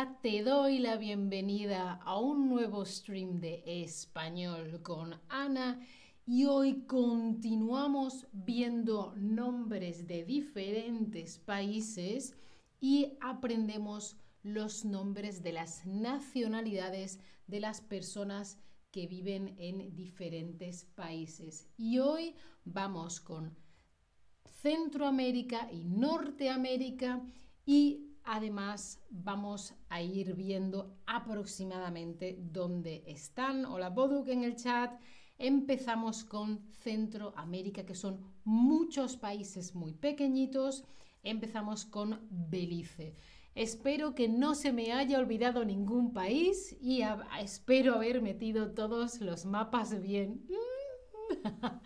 [0.00, 5.78] Te doy la bienvenida a un nuevo stream de español con Ana
[6.26, 12.34] y hoy continuamos viendo nombres de diferentes países
[12.80, 18.58] y aprendemos los nombres de las nacionalidades de las personas
[18.92, 21.68] que viven en diferentes países.
[21.76, 23.54] Y hoy vamos con
[24.62, 27.20] Centroamérica y Norteamérica
[27.66, 33.64] y Además, vamos a ir viendo aproximadamente dónde están.
[33.64, 34.92] Hola Boduk en el chat.
[35.36, 40.84] Empezamos con Centroamérica, que son muchos países muy pequeñitos.
[41.24, 43.16] Empezamos con Belice.
[43.56, 47.02] Espero que no se me haya olvidado ningún país y
[47.40, 50.46] espero haber metido todos los mapas bien.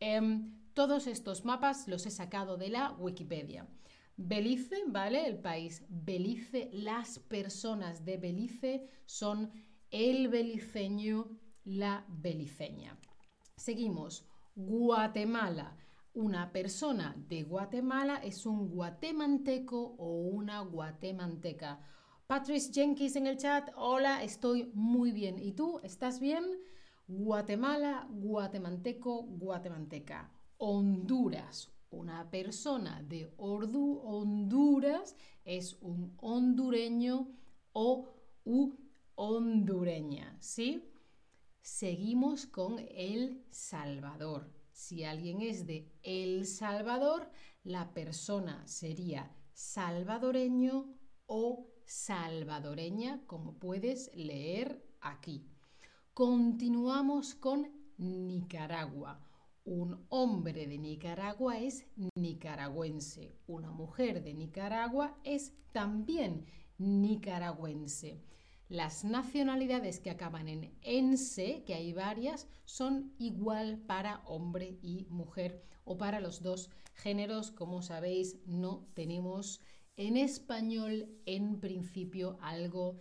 [0.00, 3.68] Em, todos estos mapas los he sacado de la Wikipedia.
[4.16, 5.26] Belice, ¿vale?
[5.26, 9.52] El país Belice, las personas de Belice son
[9.90, 12.98] el beliceño, la beliceña.
[13.56, 14.26] Seguimos.
[14.54, 15.76] Guatemala.
[16.14, 21.78] Una persona de Guatemala es un guatemalteco o una guatemalteca.
[22.26, 23.68] Patrice Jenkins en el chat.
[23.76, 25.38] Hola, estoy muy bien.
[25.38, 25.78] ¿Y tú?
[25.82, 26.44] ¿Estás bien?
[27.06, 30.32] Guatemala, guatemalteco, guatemalteca.
[30.56, 37.28] Honduras, una persona de Ordu, Honduras es un hondureño
[37.72, 38.08] o
[38.44, 38.74] u
[39.14, 40.84] hondureña, ¿sí?
[41.62, 44.52] Seguimos con El Salvador.
[44.72, 47.30] Si alguien es de El Salvador,
[47.64, 50.94] la persona sería salvadoreño
[51.26, 55.48] o salvadoreña, como puedes leer aquí.
[56.12, 59.18] Continuamos con Nicaragua.
[59.66, 63.34] Un hombre de Nicaragua es nicaragüense.
[63.48, 66.46] Una mujer de Nicaragua es también
[66.78, 68.22] nicaragüense.
[68.68, 75.64] Las nacionalidades que acaban en ense, que hay varias, son igual para hombre y mujer
[75.84, 77.50] o para los dos géneros.
[77.50, 79.60] Como sabéis, no tenemos
[79.96, 82.98] en español en principio algo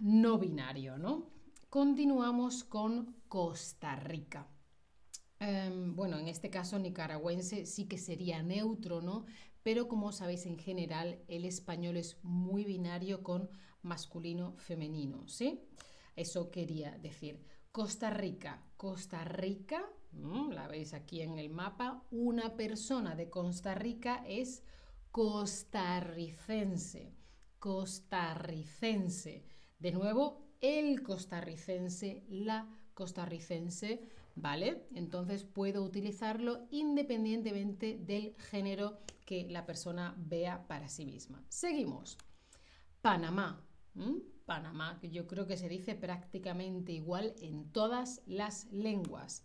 [0.00, 1.28] no binario, ¿no?
[1.68, 4.48] Continuamos con Costa Rica.
[5.40, 9.24] Em, bueno, en este caso nicaragüense sí que sería neutro, ¿no?
[9.62, 13.48] Pero como sabéis, en general el español es muy binario con
[13.82, 15.62] masculino, femenino, ¿sí?
[16.14, 17.42] Eso quería decir.
[17.72, 18.62] Costa Rica.
[18.76, 24.62] Costa Rica, la veis aquí en el mapa, una persona de Costa Rica es
[25.10, 27.14] costarricense.
[27.58, 29.44] Costarricense.
[29.78, 34.02] De nuevo, el costarricense, la costarricense
[34.34, 34.86] ¿vale?
[34.94, 41.44] Entonces puedo utilizarlo independientemente del género que la persona vea para sí misma.
[41.48, 42.18] Seguimos.
[43.00, 43.64] Panamá.
[44.46, 49.44] Panamá, que yo creo que se dice prácticamente igual en todas las lenguas.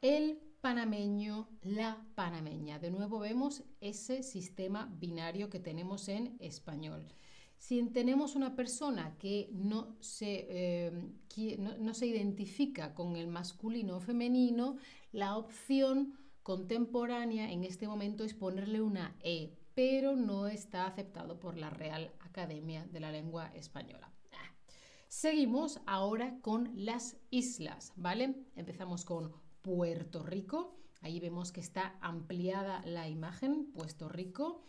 [0.00, 2.78] El panameño, la panameña.
[2.78, 7.06] De nuevo vemos ese sistema binario que tenemos en español.
[7.66, 14.00] Si tenemos una persona que no se, eh, no, se identifica con el masculino o
[14.00, 14.76] femenino,
[15.12, 21.56] la opción contemporánea en este momento es ponerle una E, pero no está aceptado por
[21.56, 24.12] la Real Academia de la Lengua Española.
[24.32, 24.54] Ah.
[25.08, 28.44] Seguimos ahora con las islas, ¿vale?
[28.56, 29.32] Empezamos con
[29.62, 30.76] Puerto Rico.
[31.00, 34.60] Ahí vemos que está ampliada la imagen, Puerto Rico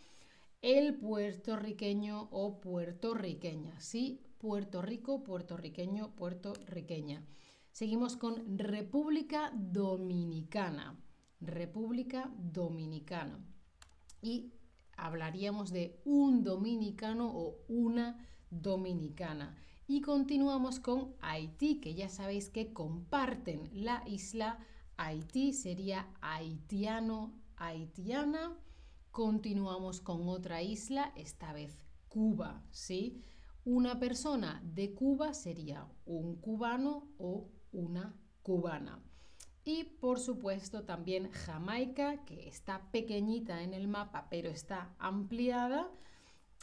[0.62, 3.78] el puertorriqueño o puertorriqueña.
[3.80, 7.24] Sí, Puerto Rico, puertorriqueño, puertorriqueña.
[7.72, 10.98] Seguimos con República Dominicana.
[11.40, 13.38] República Dominicana.
[14.22, 14.52] Y
[14.96, 19.56] hablaríamos de un dominicano o una dominicana.
[19.86, 24.58] Y continuamos con Haití, que ya sabéis que comparten la isla.
[24.96, 28.56] Haití sería haitiano, haitiana
[29.16, 33.24] Continuamos con otra isla, esta vez Cuba, ¿sí?
[33.64, 39.02] Una persona de Cuba sería un cubano o una cubana.
[39.64, 45.90] Y por supuesto también Jamaica, que está pequeñita en el mapa, pero está ampliada.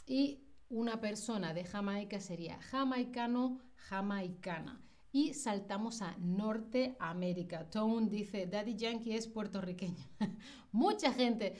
[0.06, 4.80] Y una persona de Jamaica sería jamaicano, jamaicana.
[5.10, 7.68] Y saltamos a Norteamérica.
[7.68, 10.06] Tone dice, Daddy Yankee es puertorriqueño.
[10.70, 11.56] Mucha gente.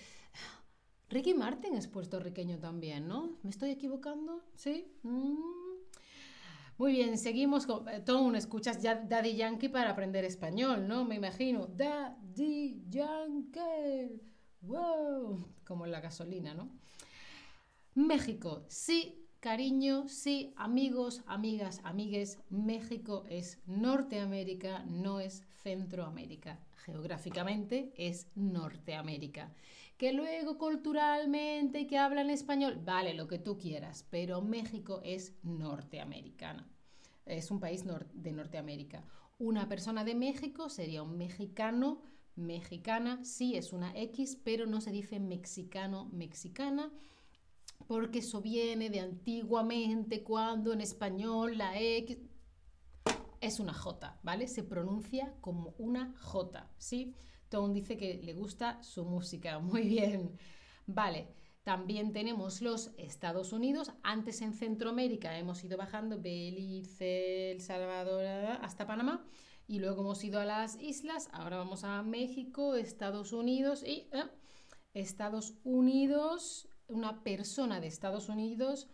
[1.15, 3.39] Ricky Martin es puertorriqueño también, ¿no?
[3.45, 4.43] ¿Me estoy equivocando?
[4.57, 4.85] ¿Sí?
[5.05, 5.37] Mm.
[6.77, 7.89] Muy bien, seguimos con...
[7.89, 11.05] Eh, Tone, escuchas ya Daddy Yankee para aprender español, ¿no?
[11.05, 11.69] Me imagino.
[11.69, 14.21] Daddy Yankee.
[14.63, 15.53] ¡Wow!
[15.65, 16.69] Como en la gasolina, ¿no?
[17.95, 18.65] México.
[18.67, 26.59] Sí, cariño, sí, amigos, amigas, amigues, México es Norteamérica, no es Centroamérica.
[26.85, 29.55] Geográficamente es Norteamérica.
[29.97, 36.69] Que luego culturalmente que hablan español, vale, lo que tú quieras, pero México es norteamericana.
[37.25, 39.03] Es un país de Norteamérica.
[39.39, 42.03] Una persona de México sería un mexicano,
[42.37, 46.93] mexicana, sí es una X, pero no se dice mexicano, mexicana,
[47.87, 52.19] porque eso viene de antiguamente cuando en español la X
[53.45, 54.49] es una J, ¿vale?
[54.49, 57.15] Se pronuncia como una J, ¿sí?
[57.49, 60.39] Tom dice que le gusta su música, muy bien.
[60.87, 61.29] Vale,
[61.63, 63.93] también tenemos los Estados Unidos.
[64.03, 68.25] Antes en Centroamérica hemos ido bajando Belice, El Salvador,
[68.63, 69.25] hasta Panamá.
[69.67, 71.29] Y luego hemos ido a las islas.
[71.33, 74.25] Ahora vamos a México, Estados Unidos y eh,
[74.93, 76.69] Estados Unidos.
[76.87, 78.89] Una persona de Estados Unidos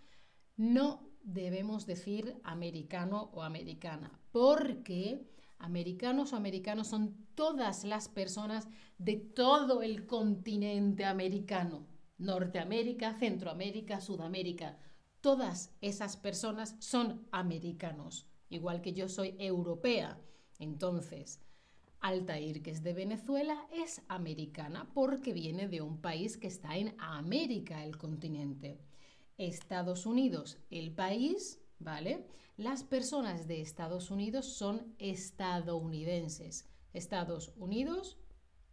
[0.56, 5.26] no debemos decir americano o americana, porque
[5.58, 8.69] americanos o americanos son todas las personas
[8.99, 11.87] de todo el continente americano,
[12.19, 14.78] Norteamérica, Centroamérica, Sudamérica.
[15.20, 20.19] Todas esas personas son americanos, igual que yo soy europea.
[20.58, 21.40] Entonces,
[22.00, 26.94] Altair, que es de Venezuela, es americana porque viene de un país que está en
[26.99, 28.81] América, el continente.
[29.40, 32.26] Estados Unidos, el país, ¿vale?
[32.58, 36.69] Las personas de Estados Unidos son estadounidenses.
[36.92, 38.19] Estados Unidos,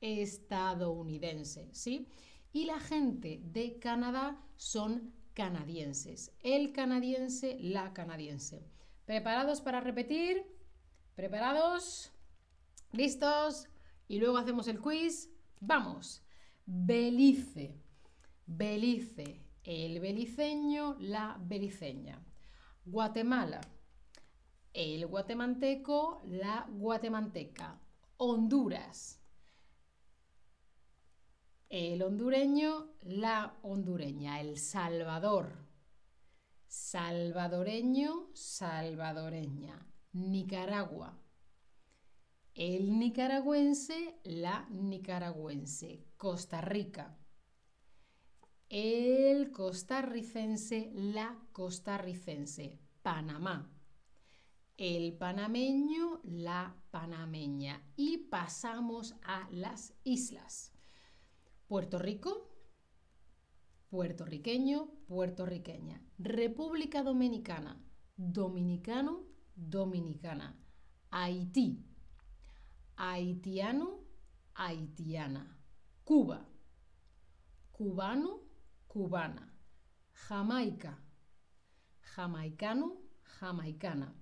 [0.01, 2.09] estadounidense, ¿sí?
[2.51, 6.35] Y la gente de Canadá son canadienses.
[6.41, 8.67] El canadiense, la canadiense.
[9.05, 10.45] ¿Preparados para repetir?
[11.15, 12.11] ¿Preparados?
[12.91, 13.69] ¿Listos?
[14.09, 15.29] Y luego hacemos el quiz.
[15.61, 16.23] Vamos.
[16.65, 17.79] Belice.
[18.45, 19.46] Belice.
[19.67, 22.25] El beliceño, la beliceña.
[22.85, 23.59] Guatemala.
[24.71, 27.77] El guatemalteco, la guatemalteca.
[28.15, 29.19] Honduras.
[31.67, 34.39] El hondureño, la hondureña.
[34.39, 35.51] El Salvador.
[36.67, 39.85] Salvadoreño, salvadoreña.
[40.13, 41.19] Nicaragua.
[42.53, 46.05] El nicaragüense, la nicaragüense.
[46.15, 47.17] Costa Rica
[48.69, 53.71] el costarricense, la costarricense, Panamá,
[54.77, 57.81] el panameño, la panameña.
[57.95, 60.73] Y pasamos a las islas.
[61.67, 62.49] Puerto Rico,
[63.89, 66.01] puertorriqueño, puertorriqueña.
[66.17, 67.81] República Dominicana,
[68.15, 69.25] dominicano,
[69.55, 70.59] dominicana.
[71.09, 71.85] Haití,
[72.97, 74.01] haitiano,
[74.53, 75.57] haitiana.
[76.03, 76.47] Cuba,
[77.71, 78.46] cubano,
[78.87, 79.53] cubana.
[80.11, 80.99] Jamaica,
[82.01, 84.15] jamaicano, jamaicana.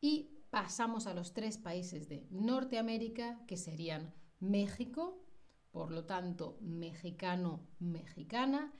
[0.00, 5.24] Y pasamos a los tres países de Norteamérica, que serían México,
[5.70, 8.72] por lo tanto, mexicano, mexicana,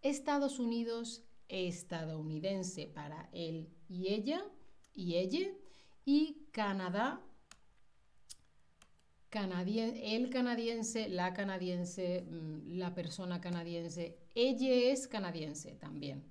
[0.00, 4.42] Estados Unidos, estadounidense para él y ella,
[4.94, 5.48] y ella,
[6.04, 7.20] y Canadá,
[9.34, 16.22] el canadiense, la canadiense, mm, la persona canadiense, ella es canadiense también.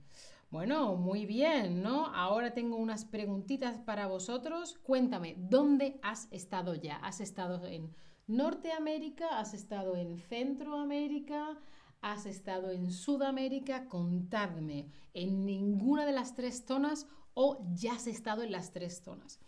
[0.51, 2.07] Bueno, muy bien, ¿no?
[2.07, 4.77] Ahora tengo unas preguntitas para vosotros.
[4.83, 6.97] Cuéntame, ¿dónde has estado ya?
[6.97, 7.91] ¿Has estado en
[8.27, 9.39] Norteamérica?
[9.39, 11.57] ¿Has estado en Centroamérica?
[12.01, 13.87] ¿Has estado en Sudamérica?
[13.87, 19.39] Contadme, ¿en ninguna de las tres zonas o ya has estado en las tres zonas?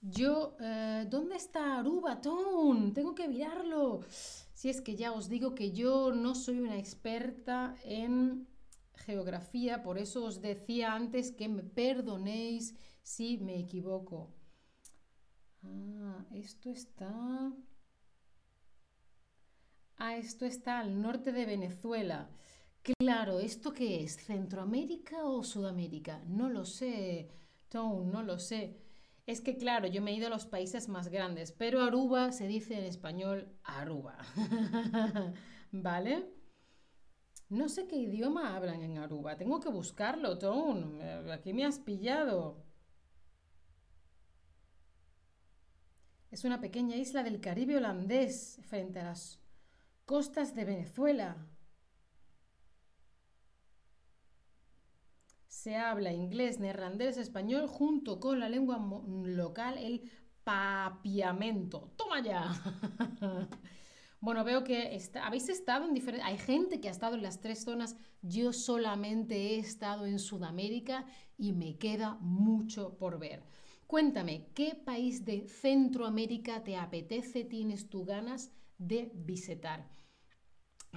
[0.00, 2.94] Yo, eh, ¿dónde está Aruba Town?
[2.94, 4.00] Tengo que mirarlo.
[4.54, 8.46] Si es que ya os digo que yo no soy una experta en
[8.94, 14.30] geografía, por eso os decía antes que me perdonéis si me equivoco.
[15.62, 17.52] Ah, esto está...
[19.96, 22.30] Ah, esto está al norte de Venezuela.
[22.82, 24.16] Claro, ¿esto qué es?
[24.16, 26.22] ¿Centroamérica o Sudamérica?
[26.28, 27.28] No lo sé,
[27.68, 28.87] Town, no lo sé.
[29.28, 32.46] Es que claro, yo me he ido a los países más grandes, pero Aruba se
[32.46, 34.16] dice en español Aruba.
[35.70, 36.32] ¿Vale?
[37.50, 39.36] No sé qué idioma hablan en Aruba.
[39.36, 40.98] Tengo que buscarlo, Tom.
[41.30, 42.64] Aquí me has pillado.
[46.30, 49.42] Es una pequeña isla del Caribe holandés frente a las
[50.06, 51.36] costas de Venezuela.
[55.62, 58.78] Se habla inglés, neerlandés, español, junto con la lengua
[59.24, 60.08] local, el
[60.44, 61.92] papiamento.
[61.96, 62.52] ¡Toma ya!
[64.20, 66.26] Bueno, veo que habéis estado en diferentes...
[66.26, 67.94] Hay gente que ha estado en las tres zonas.
[68.20, 73.44] Yo solamente he estado en Sudamérica y me queda mucho por ver.
[73.86, 79.88] Cuéntame, ¿qué país de Centroamérica te apetece, tienes tú ganas de visitar?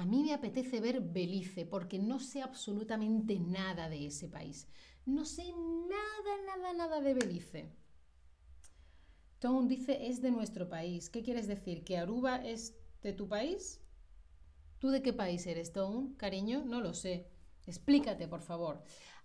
[0.01, 4.67] A mí me apetece ver Belice porque no sé absolutamente nada de ese país.
[5.05, 7.70] No sé nada, nada, nada de Belice.
[9.38, 11.12] Tom dice es de nuestro país.
[11.12, 11.84] ¿Qué quieres decir?
[11.84, 13.79] ¿Que Aruba es de tu país?
[14.79, 16.15] ¿Tú de qué país eres, Tom?
[16.15, 17.27] Cariño, no lo sé.
[17.67, 18.81] Explícate, por favor.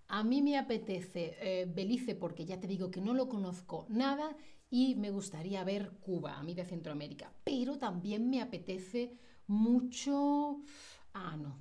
[0.08, 4.36] A mí me apetece eh, Belice porque ya te digo que no lo conozco nada
[4.68, 7.32] y me gustaría ver Cuba, a mí de Centroamérica.
[7.44, 9.16] Pero también me apetece
[9.46, 10.60] mucho...
[11.12, 11.58] Ah, no.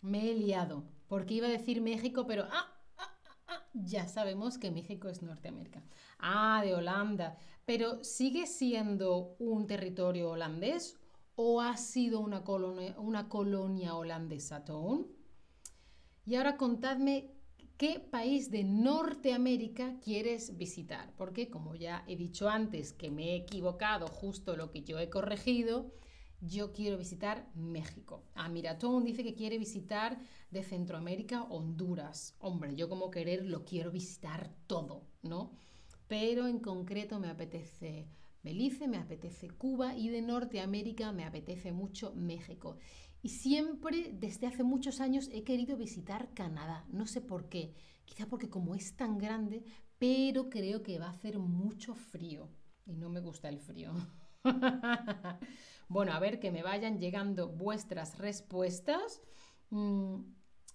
[0.00, 2.44] Me he liado porque iba a decir México, pero...
[2.44, 5.82] Ah, ah, ah, ah ya sabemos que México es Norteamérica.
[6.18, 7.36] Ah, de Holanda.
[7.64, 10.96] Pero ¿sigue siendo un territorio holandés
[11.34, 15.06] o ha sido una colonia, una colonia holandesa, Toon?
[16.24, 17.30] Y ahora contadme
[17.76, 23.36] qué país de Norteamérica quieres visitar, porque como ya he dicho antes que me he
[23.36, 25.92] equivocado justo lo que yo he corregido,
[26.40, 28.24] yo quiero visitar México.
[28.34, 30.18] Ah, Miratón dice que quiere visitar
[30.50, 32.34] de Centroamérica Honduras.
[32.38, 35.52] Hombre, yo como querer lo quiero visitar todo, ¿no?
[36.08, 38.08] Pero en concreto me apetece
[38.42, 42.78] Belice, me apetece Cuba y de Norteamérica me apetece mucho México.
[43.20, 46.84] Y siempre, desde hace muchos años, he querido visitar Canadá.
[46.88, 47.74] No sé por qué.
[48.04, 49.64] Quizá porque como es tan grande,
[49.98, 52.48] pero creo que va a hacer mucho frío.
[52.84, 53.92] Y no me gusta el frío.
[55.88, 59.22] bueno, a ver que me vayan llegando vuestras respuestas.
[59.70, 60.20] Mm,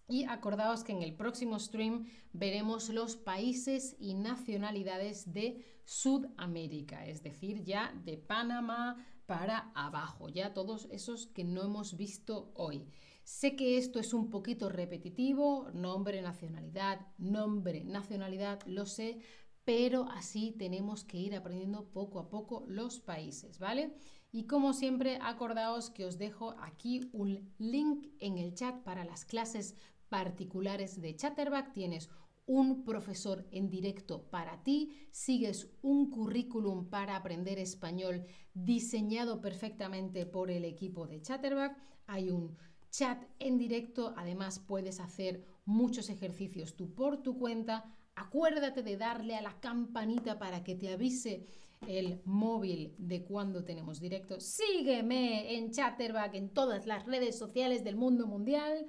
[0.07, 7.23] y acordaos que en el próximo stream veremos los países y nacionalidades de Sudamérica, es
[7.23, 12.89] decir, ya de Panamá, para abajo, ya todos esos que no hemos visto hoy.
[13.23, 19.21] Sé que esto es un poquito repetitivo, nombre, nacionalidad, nombre, nacionalidad, lo sé,
[19.63, 23.93] pero así tenemos que ir aprendiendo poco a poco los países, ¿vale?
[24.31, 29.25] Y como siempre, acordaos que os dejo aquí un link en el chat para las
[29.25, 29.75] clases
[30.09, 31.73] particulares de Chatterback.
[31.73, 32.09] Tienes
[32.45, 40.49] un profesor en directo para ti, sigues un currículum para aprender español diseñado perfectamente por
[40.51, 41.77] el equipo de Chatterback,
[42.07, 42.57] hay un
[42.89, 49.35] chat en directo, además puedes hacer muchos ejercicios tú por tu cuenta, acuérdate de darle
[49.35, 51.45] a la campanita para que te avise
[51.87, 57.95] el móvil de cuando tenemos directo, sígueme en Chatterback en todas las redes sociales del
[57.95, 58.87] mundo mundial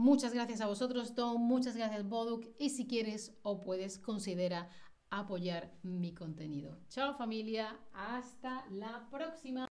[0.00, 1.42] Muchas gracias a vosotros, Tom.
[1.42, 2.46] Muchas gracias, Boduk.
[2.58, 4.70] Y si quieres o puedes, considera
[5.10, 6.78] apoyar mi contenido.
[6.88, 9.66] Chao familia, hasta la próxima.